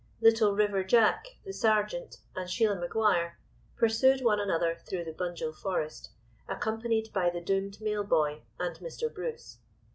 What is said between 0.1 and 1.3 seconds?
"Little River Jack,"